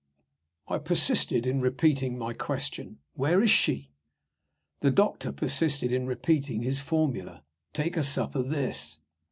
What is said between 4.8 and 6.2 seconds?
doctor persisted in